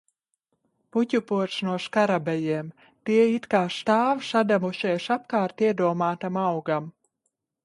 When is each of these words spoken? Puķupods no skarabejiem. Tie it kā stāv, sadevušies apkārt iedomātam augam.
Puķupods 0.95 1.57
no 1.67 1.75
skarabejiem. 1.83 2.71
Tie 3.11 3.27
it 3.35 3.45
kā 3.53 3.61
stāv, 3.77 4.25
sadevušies 4.31 5.07
apkārt 5.19 5.67
iedomātam 5.69 6.43
augam. 6.49 6.91